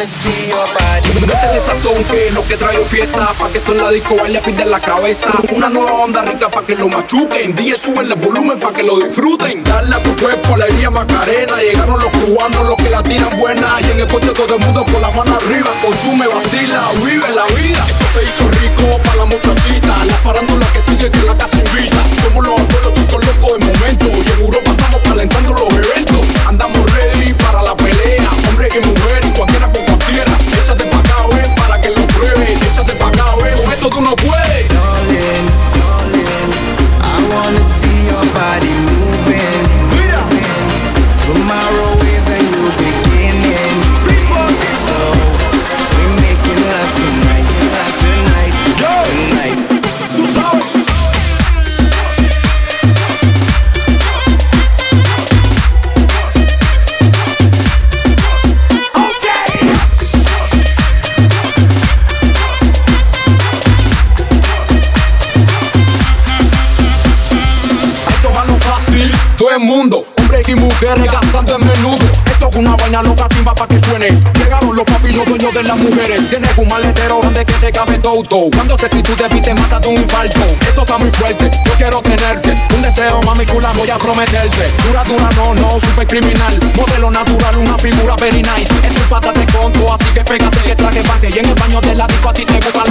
[0.00, 0.80] Wanna see your
[2.10, 4.80] que es lo que traigo fiesta Pa' que esto en la disco baile pide la
[4.80, 5.30] cabeza.
[5.54, 7.54] Una nueva onda rica pa' que lo machuquen.
[7.54, 9.62] DJ sube el volumen pa' que lo disfruten.
[9.62, 11.56] Dale a tu cuerpo alegría Macarena.
[11.56, 13.78] Llegaron los cubanos los que la tiran buena.
[13.80, 15.70] Y en el puente todo el mundo con la mano arriba.
[15.84, 17.84] Consume, vacila, vive la vida.
[17.88, 22.02] Esto se hizo rico pa' la muchachita La farándula que sigue que la casa invita.
[22.22, 23.39] Somos los abuelos chicos locos de
[69.40, 72.04] todo el mundo, hombres y mujeres gastando en menudo.
[72.30, 74.08] Esto es una vaina loca timba pa' que suene.
[74.34, 76.28] Llegaron los papis, los dueños de las mujeres.
[76.28, 78.50] Tienes un maletero grande que te cabe todo.
[78.54, 80.40] Cuando sé si tú te viste, mata de un infarto.
[80.68, 82.50] Esto está muy fuerte, yo quiero tenerte.
[82.76, 84.68] Un deseo, mami chula, voy a prometerte.
[84.86, 86.60] Dura, dura, no, no, super criminal.
[86.76, 88.68] Modelo natural, una figura very nice.
[88.84, 91.30] En pata te conto, así que pégate que traje parte.
[91.30, 92.84] Y en el baño de la disco a ti te gusta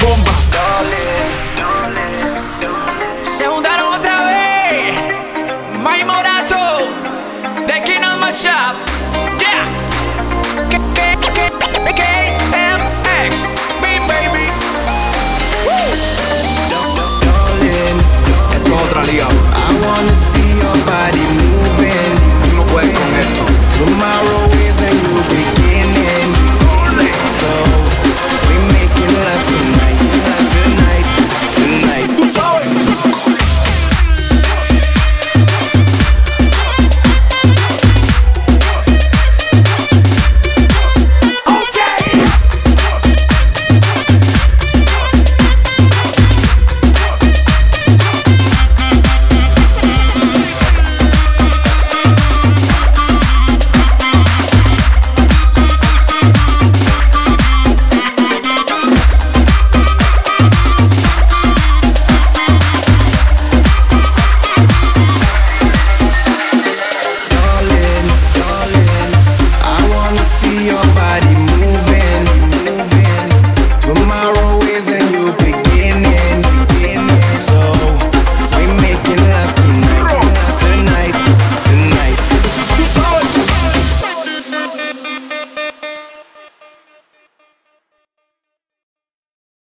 [0.00, 0.34] bomba.
[3.64, 4.94] juntaram outra vez,
[5.80, 6.54] mais Morato,
[7.66, 8.93] de não Machado.